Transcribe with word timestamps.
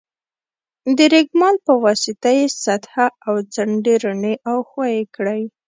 د 0.97 0.99
رېګمال 1.13 1.55
په 1.65 1.73
واسطه 1.83 2.29
یې 2.37 2.45
سطحه 2.63 3.07
او 3.27 3.35
څنډې 3.53 3.95
رڼې 4.03 4.33
او 4.49 4.57
ښوي 4.69 4.99
کړئ. 5.15 5.41